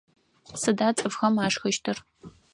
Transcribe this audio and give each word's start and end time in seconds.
Сыда 0.61 0.87
цӏыфхэм 0.97 1.35
ашхыщтыр? 1.45 1.97